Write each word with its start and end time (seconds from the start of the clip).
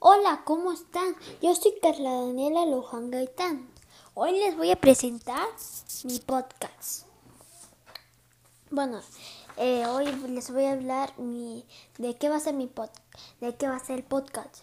Hola, 0.00 0.42
¿cómo 0.44 0.70
están? 0.70 1.16
Yo 1.42 1.52
soy 1.56 1.74
Carla 1.82 2.12
Daniela 2.12 2.64
Luján 2.66 3.10
Gaitán. 3.10 3.68
Hoy 4.14 4.30
les 4.38 4.56
voy 4.56 4.70
a 4.70 4.76
presentar 4.76 5.48
mi 6.04 6.20
podcast. 6.20 7.04
Bueno, 8.70 9.00
eh, 9.56 9.84
hoy 9.86 10.06
les 10.28 10.52
voy 10.52 10.66
a 10.66 10.72
hablar 10.74 11.18
mi, 11.18 11.66
de 11.98 12.16
qué 12.16 12.28
va 12.28 12.36
a 12.36 12.40
ser 12.40 12.54
mi 12.54 12.68
podcast, 12.68 13.02
de 13.40 13.56
qué 13.56 13.66
va 13.66 13.74
a 13.74 13.84
ser 13.84 13.96
el 13.98 14.04
podcast. 14.04 14.62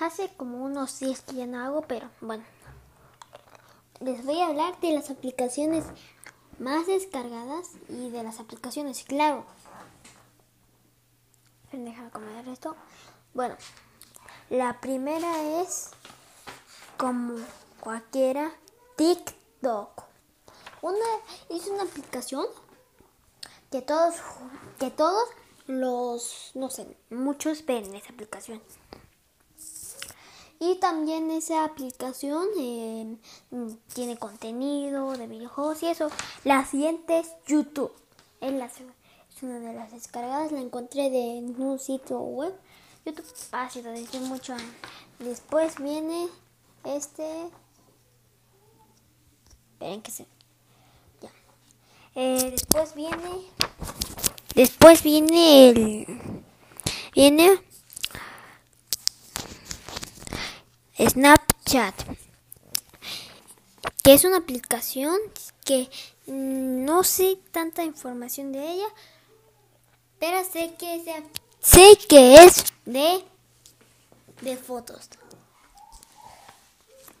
Hace 0.00 0.34
como 0.36 0.64
unos 0.64 0.98
días 0.98 1.20
que 1.20 1.36
ya 1.36 1.46
no 1.46 1.60
hago, 1.60 1.82
pero 1.82 2.10
bueno. 2.20 2.42
Les 4.00 4.24
voy 4.26 4.40
a 4.40 4.48
hablar 4.48 4.80
de 4.80 4.94
las 4.94 5.10
aplicaciones 5.10 5.84
más 6.58 6.88
descargadas 6.88 7.70
y 7.88 8.10
de 8.10 8.24
las 8.24 8.40
aplicaciones, 8.40 9.04
claro. 9.04 9.44
Deja 11.70 12.10
comer 12.10 12.48
esto. 12.48 12.74
Bueno, 13.36 13.54
la 14.48 14.80
primera 14.80 15.60
es 15.60 15.90
como 16.96 17.34
cualquiera 17.80 18.50
TikTok. 18.96 20.04
Una 20.80 21.04
es 21.50 21.66
una 21.66 21.82
aplicación 21.82 22.46
que 23.70 23.82
todos 23.82 24.14
que 24.78 24.90
todos 24.90 25.28
los 25.66 26.52
no 26.54 26.70
sé, 26.70 26.96
muchos 27.10 27.66
ven 27.66 27.94
esa 27.94 28.14
aplicación. 28.14 28.62
Y 30.58 30.76
también 30.76 31.30
esa 31.30 31.66
aplicación 31.66 32.46
eh, 32.58 33.18
tiene 33.92 34.16
contenido 34.16 35.12
de 35.12 35.26
videojuegos 35.26 35.82
y 35.82 35.88
eso. 35.88 36.08
La 36.44 36.64
siguiente 36.64 37.18
es 37.18 37.34
YouTube. 37.46 37.92
Es, 38.40 38.54
una 39.42 39.58
de 39.58 39.74
las 39.74 39.92
descargadas. 39.92 40.52
La 40.52 40.60
encontré 40.60 41.10
de 41.10 41.44
un 41.58 41.78
sitio 41.78 42.20
web. 42.20 42.54
YouTube 43.06 43.24
fácil 43.24 43.84
de 43.84 43.90
decir 43.92 44.20
mucho. 44.20 44.56
Después 45.20 45.76
viene 45.80 46.28
este. 46.84 47.48
Esperen 49.72 50.02
que 50.02 50.10
se. 50.10 50.26
Ya. 51.22 51.30
Eh, 52.16 52.50
después 52.50 52.94
viene. 52.96 53.30
Después 54.54 55.02
viene 55.04 55.68
el. 55.70 56.42
Viene 57.14 57.62
Snapchat, 60.98 61.94
que 64.02 64.14
es 64.14 64.24
una 64.24 64.38
aplicación 64.38 65.16
que 65.64 65.88
no 66.26 67.04
sé 67.04 67.38
tanta 67.52 67.84
información 67.84 68.52
de 68.52 68.70
ella, 68.70 68.86
pero 70.18 70.44
sé 70.44 70.74
que 70.78 70.96
es 70.96 71.04
de, 71.06 71.22
sé 71.66 71.98
que 72.08 72.44
es 72.44 72.64
de 72.84 73.24
de 74.40 74.56
fotos. 74.56 75.08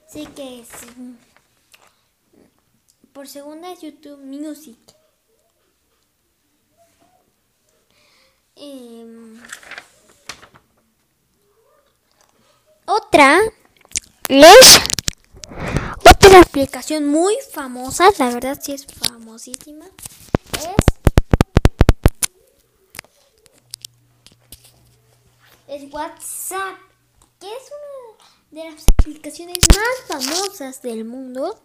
Sé 0.08 0.24
que 0.34 0.60
es 0.60 0.68
por 3.12 3.26
segunda 3.26 3.72
es 3.72 3.80
YouTube 3.80 4.18
Music. 4.18 4.78
Eh, 8.56 9.36
otra 12.86 13.40
es 14.28 14.80
otra 16.04 16.40
aplicación 16.40 17.08
muy 17.08 17.36
famosa, 17.52 18.10
la 18.18 18.30
verdad 18.30 18.58
sí 18.62 18.72
es 18.72 18.86
famosísima, 18.86 19.86
es, 20.58 20.95
es 25.68 25.92
WhatsApp, 25.92 26.78
que 27.40 27.46
es 27.46 27.62
una 28.52 28.62
de 28.62 28.70
las 28.70 28.88
aplicaciones 28.88 29.58
más 29.68 30.22
famosas 30.24 30.82
del 30.82 31.04
mundo, 31.04 31.60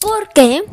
porque 0.00 0.64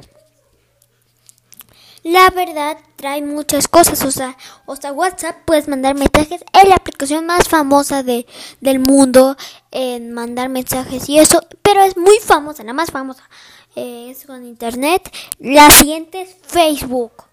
la 2.04 2.30
verdad 2.30 2.78
trae 2.98 3.22
muchas 3.24 3.68
cosas, 3.68 4.04
o 4.04 4.12
sea, 4.12 4.38
o 4.68 4.76
sea, 4.76 4.92
WhatsApp 4.92 5.38
puedes 5.46 5.68
mandar 5.68 5.96
mensajes, 5.96 6.44
es 6.54 6.70
la 6.70 6.76
aplicación 6.76 7.26
más 7.26 7.48
famosa 7.48 8.04
de, 8.04 8.28
del 8.62 8.80
mundo 8.80 9.36
en 9.72 10.14
mandar 10.14 10.50
mensajes 10.50 11.10
y 11.10 11.18
eso, 11.18 11.42
pero 11.64 11.82
es 11.82 11.98
muy 11.98 12.18
famosa, 12.20 12.64
la 12.64 12.74
más 12.74 12.92
famosa, 12.92 13.28
eh, 13.76 14.10
es 14.12 14.26
con 14.26 14.46
internet. 14.46 15.12
La 15.40 15.70
siguiente 15.72 16.22
es 16.22 16.36
Facebook, 16.44 17.24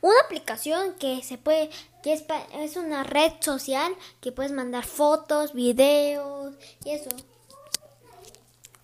una 0.00 0.20
aplicación 0.24 0.94
que 0.98 1.22
se 1.22 1.38
puede, 1.38 1.70
que 2.04 2.12
es, 2.12 2.24
es 2.52 2.76
una 2.76 3.02
red 3.02 3.32
social 3.40 3.96
que 4.20 4.30
puedes 4.30 4.52
mandar 4.52 4.84
fotos, 4.84 5.54
videos 5.54 6.54
y 6.84 6.90
eso. 6.90 7.08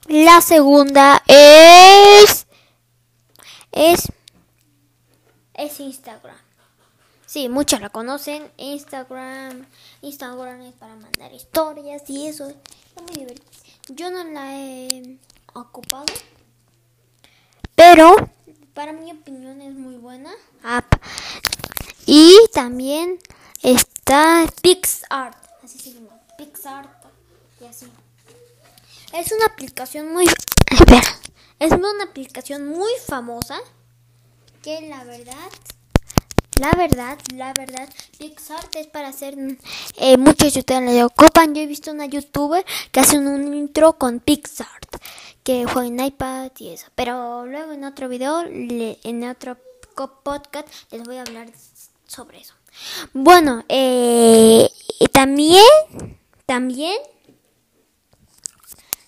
La 0.07 0.41
segunda 0.41 1.23
es 1.29 2.47
es 3.73 4.11
es 5.53 5.81
Instagram. 5.81 6.39
Sí, 7.27 7.51
muchos 7.51 7.83
la 7.83 7.91
conocen. 7.91 8.51
Instagram. 8.57 9.67
Instagram 10.01 10.63
es 10.63 10.73
para 10.73 10.97
mandar 10.97 11.31
historias 11.35 12.09
y 12.09 12.27
eso. 12.27 12.49
Es 12.49 13.03
muy 13.03 13.17
divertido. 13.17 13.51
Yo 13.89 14.11
no 14.11 14.25
la 14.25 14.57
he 14.57 15.19
ocupado. 15.53 16.07
Pero, 17.75 18.17
para 18.73 18.95
mi 18.95 19.13
opinión, 19.13 19.61
es 19.61 19.75
muy 19.75 19.99
buena 19.99 20.33
app. 20.65 20.95
Y 22.13 22.37
también 22.53 23.21
está 23.63 24.45
PixArt. 24.63 25.37
Así 25.63 25.79
se 25.79 25.93
llama. 25.93 26.09
PixArt. 26.37 26.91
Y 27.61 27.67
así. 27.67 27.87
Es 29.13 29.31
una 29.31 29.45
aplicación 29.45 30.13
muy... 30.13 30.27
Espera. 30.27 31.03
Es 31.61 31.71
una 31.71 32.03
aplicación 32.03 32.67
muy 32.67 32.91
famosa 33.07 33.61
que 34.61 34.89
la 34.89 35.05
verdad, 35.05 35.51
la 36.59 36.73
verdad, 36.73 37.17
la 37.33 37.53
verdad, 37.53 37.89
PixArt 38.19 38.75
es 38.75 38.89
para 38.89 39.07
hacer 39.07 39.37
eh, 39.97 40.17
muchos 40.17 40.55
youtubers 40.55 40.93
le 40.93 41.05
ocupan. 41.05 41.55
Yo 41.55 41.63
he 41.63 41.67
visto 41.67 41.93
una 41.93 42.07
youtuber 42.07 42.67
que 42.91 42.99
hace 42.99 43.21
un 43.21 43.55
intro 43.55 43.99
con 43.99 44.19
PixArt, 44.19 44.97
que 45.45 45.65
juega 45.65 45.87
en 45.87 46.01
iPad 46.01 46.51
y 46.59 46.71
eso. 46.71 46.89
Pero 46.97 47.47
luego 47.47 47.71
en 47.71 47.85
otro 47.85 48.09
video, 48.09 48.43
en 48.49 49.29
otro 49.29 49.57
podcast, 50.25 50.67
les 50.91 51.05
voy 51.05 51.17
a 51.17 51.23
hablar 51.23 51.53
sobre 52.11 52.41
eso. 52.41 52.55
Bueno, 53.13 53.65
eh, 53.69 54.69
también, 55.13 55.65
también, 56.45 56.99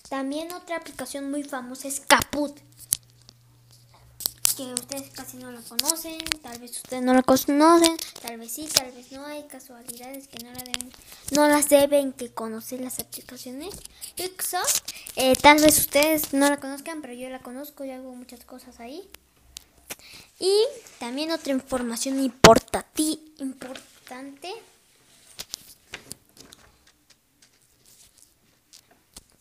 también 0.09 0.53
otra 0.53 0.77
aplicación 0.77 1.29
muy 1.29 1.43
famosa 1.43 1.87
es 1.87 1.99
Caput 1.99 2.57
que 4.55 4.73
ustedes 4.73 5.09
casi 5.09 5.37
no 5.37 5.51
la 5.51 5.61
conocen, 5.61 6.19
tal 6.41 6.59
vez 6.59 6.71
ustedes 6.77 7.01
no 7.01 7.13
la 7.13 7.23
conocen, 7.23 7.97
tal 8.21 8.37
vez 8.37 8.51
sí, 8.51 8.69
tal 8.71 8.91
vez 8.91 9.11
no, 9.11 9.25
hay 9.25 9.43
casualidades 9.47 10.27
que 10.27 10.43
no 10.43 10.51
la 10.51 10.61
deben, 10.63 10.91
no 11.31 11.47
las 11.47 11.69
deben 11.69 12.13
que 12.13 12.31
conocer 12.31 12.79
las 12.81 12.99
aplicaciones. 12.99 13.73
Eh, 15.15 15.33
tal 15.41 15.59
vez 15.59 15.79
ustedes 15.79 16.33
no 16.33 16.49
la 16.49 16.57
conozcan, 16.57 17.01
pero 17.01 17.13
yo 17.13 17.29
la 17.29 17.39
conozco 17.39 17.83
y 17.83 17.91
hago 17.91 18.13
muchas 18.13 18.43
cosas 18.45 18.79
ahí. 18.79 19.09
Y 20.39 20.65
también 20.99 21.31
otra 21.31 21.53
información 21.53 22.19
importante. 22.23 23.19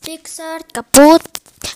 Pixar, 0.04 0.66
Caput, 0.66 1.22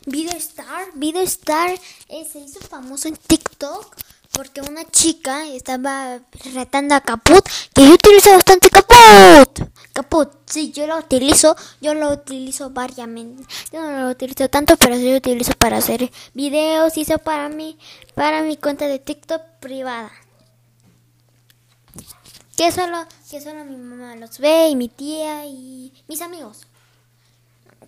Video 0.06 0.36
Star, 0.36 0.88
Video 0.94 1.22
Star 1.22 1.78
eh, 2.08 2.28
se 2.30 2.40
hizo 2.40 2.60
famoso 2.60 3.08
en 3.08 3.16
TikTok 3.16 3.96
porque 4.32 4.60
una 4.60 4.84
chica 4.90 5.46
estaba 5.46 6.20
retando 6.52 6.94
a 6.94 7.00
Caput, 7.00 7.48
que 7.74 7.86
yo 7.86 7.94
utilizo 7.94 8.32
bastante 8.32 8.68
Caput. 8.68 9.75
Caput, 9.96 10.30
sí, 10.44 10.72
yo 10.72 10.86
lo 10.86 10.98
utilizo, 10.98 11.56
yo 11.80 11.94
lo 11.94 12.10
utilizo 12.10 12.68
variamente. 12.68 13.42
Yo 13.72 13.80
no 13.80 14.02
lo 14.02 14.10
utilizo 14.10 14.46
tanto, 14.50 14.76
pero 14.76 14.94
sí 14.94 15.10
lo 15.10 15.16
utilizo 15.16 15.52
para 15.54 15.78
hacer 15.78 16.10
videos 16.34 16.98
y 16.98 17.00
eso 17.00 17.16
para 17.16 17.48
mí, 17.48 17.78
para 18.14 18.42
mi 18.42 18.58
cuenta 18.58 18.88
de 18.88 18.98
TikTok 18.98 19.40
privada. 19.58 20.12
Que 22.58 22.70
solo, 22.70 23.06
que 23.30 23.40
solo 23.40 23.64
mi 23.64 23.78
mamá 23.78 24.16
los 24.16 24.38
ve 24.38 24.68
y 24.68 24.76
mi 24.76 24.90
tía 24.90 25.46
y 25.46 25.94
mis 26.08 26.20
amigos. 26.20 26.66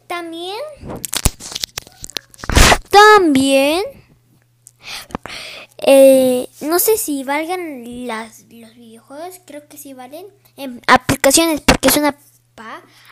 También 0.06 0.56
también, 2.90 3.84
eh, 5.76 6.49
no 6.62 6.78
sé 6.78 6.96
si 6.96 7.22
valgan 7.22 8.06
las, 8.06 8.46
los 8.50 8.75
videojuegos, 8.75 9.43
creo 9.44 9.69
que 9.69 9.76
sí 9.76 9.93
valen. 9.93 10.26
En 10.58 10.82
aplicaciones, 10.88 11.60
porque 11.60 11.88
es 11.88 11.96
una 11.96 12.16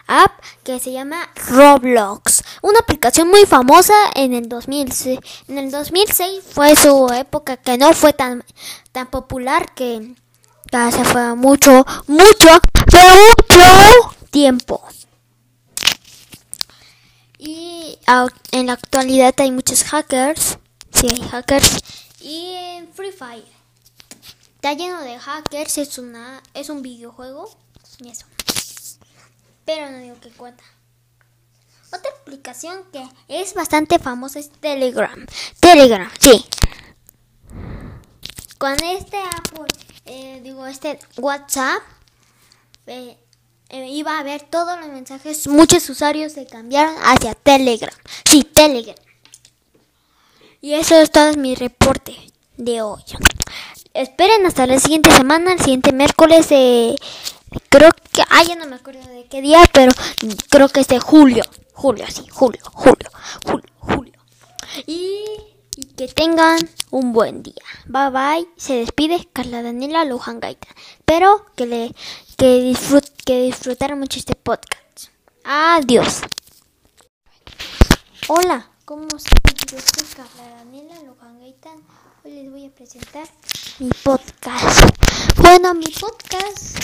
app 0.08 0.32
que 0.64 0.81
se 0.81 0.93
llama 0.93 1.28
Roblox. 1.48 2.43
Una 2.62 2.81
aplicación 2.81 3.28
muy 3.28 3.46
famosa 3.46 3.94
en 4.14 4.34
el 4.34 4.48
2006. 4.48 5.20
En 5.46 5.58
el 5.58 5.70
2006 5.70 6.43
fue 6.50 6.75
su 6.75 7.08
época 7.12 7.56
que 7.56 7.78
no 7.78 7.93
fue 7.93 8.12
tan, 8.12 8.44
tan 8.90 9.06
popular 9.06 9.75
que 9.75 10.14
ya 10.72 10.90
se 10.90 11.04
fue 11.04 11.37
mucho, 11.37 11.87
mucho, 12.08 12.48
pero 12.90 13.08
mucho 13.14 14.16
tiempo. 14.31 14.82
Y 17.38 17.96
en 18.50 18.66
la 18.66 18.72
actualidad 18.72 19.34
hay 19.38 19.52
muchos 19.52 19.84
hackers. 19.84 20.58
Sí, 20.92 21.06
hay 21.08 21.20
hackers. 21.28 21.78
Y 22.20 22.54
en 22.54 22.92
Free 22.92 23.12
Fire. 23.12 23.56
Está 24.66 24.82
lleno 24.82 25.00
de 25.00 25.16
hackers. 25.16 25.78
Es, 25.78 25.96
una, 25.96 26.42
es 26.52 26.70
un 26.70 26.82
videojuego. 26.82 27.48
Pero 29.64 29.90
no 29.92 29.98
digo 29.98 30.18
que 30.20 30.30
cuenta. 30.30 30.64
Otra 31.92 32.10
aplicación 32.20 32.82
que 32.92 33.08
es 33.28 33.54
bastante 33.54 34.00
famosa 34.00 34.40
es 34.40 34.50
Telegram. 34.50 35.24
Telegram, 35.60 36.10
sí. 36.18 36.44
Con 38.58 38.72
este 38.82 39.18
Apple, 39.18 39.68
eh, 40.04 40.40
digo, 40.42 40.66
este 40.66 40.98
WhatsApp, 41.16 41.80
eh, 42.88 43.16
eh, 43.68 43.88
iba 43.90 44.18
a 44.18 44.24
ver 44.24 44.42
todos 44.42 44.80
los 44.80 44.88
mensajes. 44.88 45.46
Muchos 45.46 45.88
usuarios 45.88 46.32
se 46.32 46.44
cambiaron 46.44 46.96
hacia 47.04 47.34
Telegram. 47.34 47.94
Sí, 48.28 48.42
Telegram. 48.42 48.96
Y 50.60 50.74
eso 50.74 50.96
es 50.96 51.12
todo 51.12 51.34
mi 51.34 51.54
reporte 51.54 52.16
de 52.56 52.82
hoy. 52.82 53.04
Esperen 53.96 54.44
hasta 54.44 54.66
la 54.66 54.78
siguiente 54.78 55.10
semana, 55.10 55.54
el 55.54 55.58
siguiente 55.58 55.90
miércoles. 55.90 56.48
creo 56.48 57.90
que. 58.12 58.22
Ah, 58.28 58.43
ya 58.46 58.54
no 58.54 58.66
me 58.66 58.76
acuerdo 58.76 59.00
de 59.08 59.25
qué 59.25 59.40
día, 59.40 59.62
pero 59.72 59.90
creo 60.50 60.69
que 60.69 60.81
es 60.81 60.88
de 60.88 61.00
julio. 61.00 61.43
Julio, 61.72 62.04
sí, 62.08 62.26
julio, 62.31 62.60
julio, 62.75 63.08
julio, 63.46 63.72
julio. 63.78 64.20
Y, 64.87 65.25
que 65.96 66.08
tengan 66.08 66.58
un 66.90 67.14
buen 67.14 67.43
día. 67.43 67.62
Bye 67.87 68.10
bye. 68.10 68.48
Se 68.58 68.75
despide 68.75 69.28
Carla 69.32 69.62
Daniela 69.62 70.04
Luján 70.04 70.40
Gaita. 70.40 70.69
Espero 70.99 71.46
que, 71.56 71.64
le, 71.64 71.94
que, 72.37 72.60
disfrut, 72.60 73.06
que 73.25 73.44
disfrutaron 73.44 73.99
mucho 73.99 74.19
este 74.19 74.34
podcast. 74.34 75.08
Adiós. 75.42 76.20
Hola, 78.28 78.69
¿cómo 78.84 79.08
soy 79.19 79.31
Carla 80.14 80.56
Daniela 80.58 81.02
Luján. 81.02 81.38
Hoy 82.26 82.32
les 82.32 82.50
voy 82.50 82.64
a 82.67 82.70
presentar 82.70 83.28
mi 83.78 83.88
podcast. 84.02 84.90
Bueno, 85.37 85.75
mi 85.75 85.87
podcast, 85.87 86.76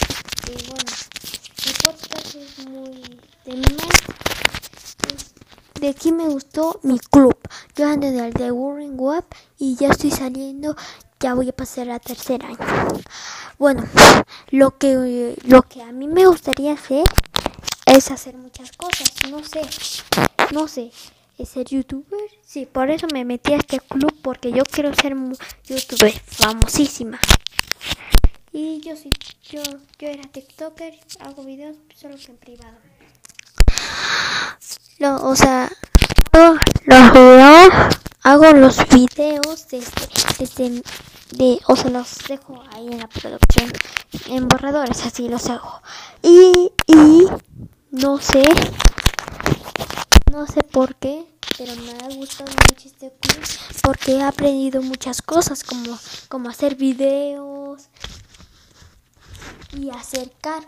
eh, 0.48 0.56
bueno, 0.68 0.92
mi 1.66 1.72
podcast 1.82 2.34
es 2.36 2.68
muy 2.68 3.20
de 3.44 3.56
mi 3.56 3.76
de 5.80 5.88
aquí 5.88 6.12
me 6.12 6.28
gustó 6.28 6.78
mi 6.84 6.96
club. 7.00 7.36
Yo 7.74 7.88
ando 7.88 8.08
del 8.12 8.32
de 8.34 8.52
Warren 8.52 8.94
Web 8.96 9.24
y 9.58 9.74
ya 9.74 9.88
estoy 9.88 10.12
saliendo. 10.12 10.76
Ya 11.18 11.34
voy 11.34 11.48
a 11.48 11.52
pasar 11.52 11.90
a 11.90 11.98
tercer 11.98 12.44
año. 12.44 13.02
Bueno, 13.58 13.82
lo 14.50 14.78
que, 14.78 15.36
lo 15.42 15.62
que 15.62 15.82
a 15.82 15.90
mí 15.90 16.06
me 16.06 16.24
gustaría 16.26 16.74
hacer 16.74 17.02
es 17.86 18.12
hacer 18.12 18.36
muchas 18.36 18.70
cosas. 18.76 19.10
No 19.28 19.42
sé, 19.42 19.62
no 20.52 20.68
sé. 20.68 20.92
¿Es 21.38 21.48
ser 21.48 21.66
youtuber? 21.66 22.20
Sí, 22.44 22.66
por 22.66 22.90
eso 22.90 23.06
me 23.12 23.24
metí 23.24 23.52
a 23.52 23.56
este 23.56 23.80
club 23.80 24.14
porque 24.22 24.52
yo 24.52 24.64
quiero 24.64 24.94
ser 24.94 25.16
youtuber 25.64 26.12
famosísima. 26.26 27.18
Y 28.52 28.80
yo 28.80 28.96
sí, 28.96 29.10
yo, 29.50 29.62
yo 29.98 30.08
era 30.08 30.22
TikToker, 30.22 30.94
hago 31.20 31.42
videos 31.44 31.76
solo 31.94 32.16
que 32.16 32.30
en 32.30 32.36
privado 32.36 32.76
o 35.10 35.34
sea, 35.34 35.70
los 36.84 37.10
hago 38.22 38.52
los 38.52 38.76
videos 38.88 39.66
desde, 39.68 40.82
de, 41.32 41.60
o 41.66 41.76
sea, 41.76 41.90
los 41.90 42.18
dejo 42.28 42.62
ahí 42.72 42.86
en 42.88 42.98
la 42.98 43.08
producción, 43.08 43.72
en 44.28 44.46
borradores, 44.46 45.04
así 45.04 45.28
los 45.28 45.48
hago. 45.48 45.82
Y, 46.22 46.72
y, 46.86 47.26
no 47.90 48.18
sé, 48.18 48.44
no 50.32 50.46
sé 50.46 50.62
por 50.62 50.94
qué, 50.96 51.26
pero 51.58 51.76
me 51.76 51.90
ha 51.90 52.08
gustado 52.16 52.50
mucho 52.66 52.88
este 52.88 53.12
curso 53.12 53.60
porque 53.82 54.12
he 54.12 54.22
aprendido 54.22 54.80
muchas 54.80 55.20
cosas 55.20 55.62
como, 55.62 55.98
como 56.28 56.48
hacer 56.48 56.74
videos 56.74 57.88
y 59.76 59.90
acercar, 59.90 60.62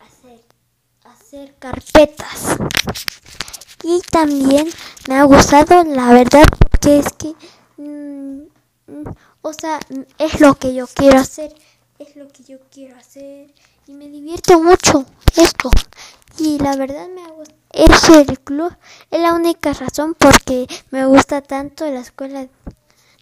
hacer, 0.00 0.40
hacer 1.04 1.54
carpetas. 1.58 2.56
Y 3.84 4.00
también 4.10 4.70
me 5.06 5.16
ha 5.16 5.24
gustado, 5.24 5.84
la 5.84 6.10
verdad, 6.10 6.46
porque 6.70 7.00
es 7.00 7.12
que, 7.12 7.34
mm, 7.76 8.44
mm, 8.86 9.04
o 9.42 9.52
sea, 9.52 9.80
es 10.16 10.40
lo 10.40 10.54
que 10.54 10.72
yo 10.72 10.86
quiero 10.86 11.18
hacer, 11.18 11.54
es 12.02 12.16
lo 12.16 12.28
que 12.28 12.42
yo 12.42 12.58
quiero 12.70 12.96
hacer 12.96 13.52
y 13.86 13.92
me 13.92 14.08
divierte 14.08 14.56
mucho 14.56 15.04
esto. 15.36 15.70
Y 16.38 16.58
la 16.58 16.76
verdad 16.76 17.08
me 17.08 17.22
ha 17.22 17.28
gustado. 17.28 17.60
Es 17.72 18.08
el 18.10 18.38
club, 18.40 18.74
es 19.10 19.20
la 19.20 19.32
única 19.32 19.72
razón 19.72 20.14
porque 20.14 20.66
me 20.90 21.06
gusta 21.06 21.40
tanto 21.40 21.86
la 21.86 22.00
escuela 22.00 22.46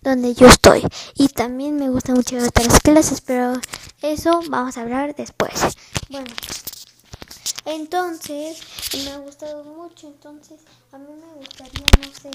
donde 0.03 0.35
yo 0.35 0.47
estoy. 0.47 0.83
Y 1.15 1.29
también 1.29 1.77
me 1.77 1.89
gusta 1.89 2.13
mucho 2.15 2.37
otras 2.37 2.81
clases, 2.81 3.21
pero 3.21 3.53
eso 4.03 4.41
vamos 4.49 4.77
a 4.77 4.83
hablar 4.83 5.15
después. 5.15 5.53
Bueno. 6.09 6.31
Entonces, 7.67 8.59
me 9.05 9.11
ha 9.11 9.19
gustado 9.19 9.63
mucho. 9.63 10.09
Entonces, 10.09 10.61
a 10.93 10.99
mí 10.99 11.13
me 11.15 11.35
gustaría, 11.35 11.87
no 12.01 12.13
sé, 12.13 12.31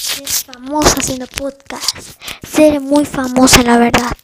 ser 0.00 0.28
famosa 0.54 0.94
haciendo 0.98 1.26
podcast. 1.26 2.18
Ser 2.46 2.80
muy 2.80 3.04
famosa, 3.04 3.62
la 3.62 3.76
verdad. 3.76 4.16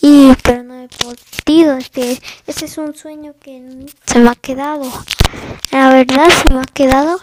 Y, 0.00 0.32
pero 0.42 0.64
podido. 0.88 1.76
Este, 1.76 2.20
ese 2.46 2.64
es 2.64 2.78
un 2.78 2.94
sueño 2.94 3.34
que 3.40 3.86
se 4.06 4.18
me 4.18 4.30
ha 4.30 4.34
quedado. 4.34 4.90
La 5.70 5.90
verdad, 5.90 6.28
se 6.28 6.52
me 6.52 6.60
ha 6.60 6.64
quedado 6.64 7.20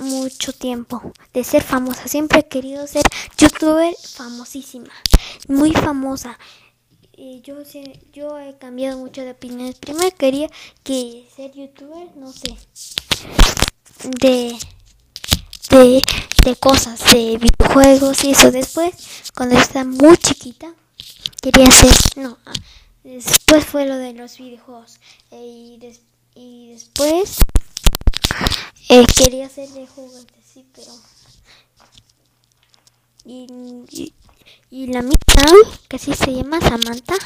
mucho 0.00 0.52
tiempo 0.52 1.12
de 1.32 1.44
ser 1.44 1.62
famosa. 1.62 2.08
Siempre 2.08 2.40
he 2.40 2.48
querido 2.48 2.86
ser 2.86 3.02
youtuber 3.38 3.94
famosísima. 3.96 4.92
Muy 5.48 5.72
famosa 5.72 6.38
y 7.16 7.42
yo 7.42 7.56
yo 8.12 8.38
he 8.38 8.56
cambiado 8.58 8.98
mucho 8.98 9.22
de 9.22 9.32
opiniones. 9.32 9.76
Primero 9.76 10.14
quería 10.16 10.48
que 10.82 11.28
ser 11.34 11.52
youtuber, 11.52 12.08
no 12.16 12.32
sé, 12.32 12.56
de 14.20 14.58
de, 15.70 16.02
de 16.44 16.56
cosas, 16.56 17.00
de 17.12 17.38
videojuegos 17.38 18.24
y 18.24 18.30
eso. 18.30 18.50
Después, 18.50 18.94
cuando 19.34 19.56
estaba 19.56 19.84
muy 19.84 20.16
chiquita, 20.16 20.74
quería 21.44 21.70
ser, 21.70 21.92
no, 22.16 22.38
ah, 22.46 22.52
después 23.02 23.66
fue 23.66 23.86
lo 23.86 23.96
de 23.96 24.14
los 24.14 24.38
videojuegos. 24.38 24.98
Eh, 25.30 25.36
y, 25.44 26.00
y 26.34 26.72
después 26.72 27.36
eh, 28.88 29.04
quería 29.14 29.48
ser 29.50 29.68
de 29.68 29.86
juguetes, 29.86 30.44
sí, 30.52 30.66
pero... 30.74 30.92
y, 33.26 34.14
y 34.70 34.86
la 34.86 35.02
mía, 35.02 35.18
que 35.88 35.96
así 35.96 36.14
se 36.14 36.32
llama 36.32 36.60
Samantha, 36.60 37.16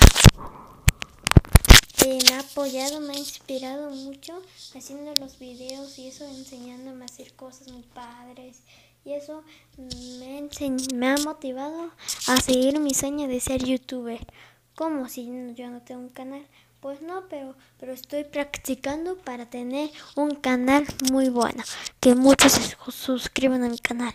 me 2.08 2.34
ha 2.34 2.40
apoyado, 2.40 3.00
me 3.00 3.14
ha 3.14 3.18
inspirado 3.18 3.90
mucho 3.90 4.42
haciendo 4.74 5.14
los 5.16 5.38
videos 5.38 5.98
y 5.98 6.08
eso, 6.08 6.24
enseñándome 6.26 7.02
a 7.02 7.06
hacer 7.06 7.34
cosas 7.34 7.68
muy 7.68 7.82
padres. 7.82 8.58
Y 9.04 9.12
eso 9.12 9.42
me, 9.76 10.48
me 10.94 11.08
ha 11.08 11.16
motivado 11.18 11.90
a 12.26 12.40
seguir 12.40 12.78
mi 12.80 12.94
sueño 12.94 13.28
de 13.28 13.40
ser 13.40 13.64
youtuber. 13.64 14.26
Como 14.74 15.08
si 15.08 15.26
yo 15.54 15.70
no 15.70 15.82
tengo 15.82 16.00
un 16.00 16.10
canal. 16.10 16.46
Pues 16.80 17.02
no, 17.02 17.24
pero, 17.28 17.56
pero 17.80 17.92
estoy 17.92 18.22
practicando 18.22 19.16
para 19.16 19.46
tener 19.46 19.90
un 20.14 20.36
canal 20.36 20.86
muy 21.10 21.28
bueno. 21.28 21.64
Que 21.98 22.14
muchos 22.14 22.52
se 22.52 22.76
suscriban 22.92 23.64
a 23.64 23.68
mi 23.68 23.78
canal. 23.78 24.14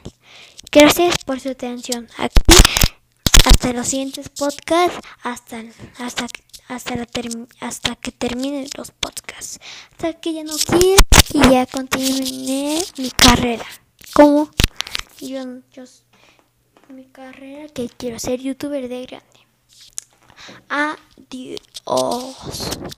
Gracias 0.71 1.17
por 1.25 1.39
su 1.41 1.49
atención. 1.49 2.07
Aquí 2.17 2.35
hasta 3.45 3.73
los 3.73 3.87
siguientes 3.87 4.29
podcasts, 4.29 4.99
hasta, 5.21 5.63
hasta, 5.99 6.27
hasta, 6.67 6.95
la 6.95 7.07
hasta 7.59 7.95
que 7.95 8.11
terminen 8.11 8.67
los 8.77 8.91
podcasts, 8.91 9.59
hasta 9.91 10.13
que 10.13 10.33
ya 10.33 10.43
no 10.43 10.55
quiera 10.57 11.01
y 11.33 11.49
ya 11.49 11.65
continúe 11.65 12.81
mi 12.97 13.11
carrera. 13.11 13.65
Como 14.13 14.49
yo, 15.29 15.61
yo, 15.71 15.83
mi 16.89 17.05
carrera 17.05 17.67
que 17.69 17.89
quiero 17.89 18.19
ser 18.19 18.39
youtuber 18.39 18.87
de 18.87 19.05
grande. 19.05 19.27
Adiós. 20.69 22.35